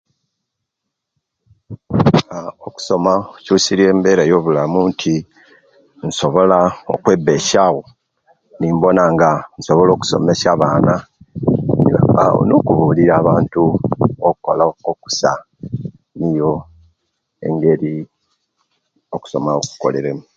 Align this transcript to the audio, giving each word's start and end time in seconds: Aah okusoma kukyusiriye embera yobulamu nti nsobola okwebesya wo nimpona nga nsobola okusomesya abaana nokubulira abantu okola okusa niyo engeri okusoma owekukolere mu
Aah 2.35 2.51
okusoma 2.67 3.13
kukyusiriye 3.31 3.89
embera 3.93 4.23
yobulamu 4.31 4.79
nti 4.91 5.13
nsobola 6.07 6.59
okwebesya 6.93 7.63
wo 7.73 7.81
nimpona 8.59 9.03
nga 9.13 9.29
nsobola 9.59 9.91
okusomesya 9.93 10.49
abaana 10.53 10.93
nokubulira 12.47 13.13
abantu 13.21 13.63
okola 14.29 14.63
okusa 14.91 15.31
niyo 16.19 16.51
engeri 17.47 17.93
okusoma 19.15 19.49
owekukolere 19.53 20.09
mu 20.17 20.23